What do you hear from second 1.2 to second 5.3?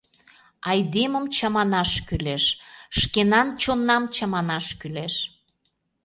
чаманаш кӱлеш... шкенан чоннам чаманаш кӱлеш.